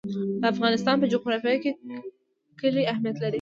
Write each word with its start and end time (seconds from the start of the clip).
د 0.41 0.43
افغانستان 0.53 0.95
په 0.99 1.09
جغرافیه 1.13 1.57
کې 1.63 1.71
کلي 2.59 2.83
اهمیت 2.91 3.15
لري. 3.19 3.29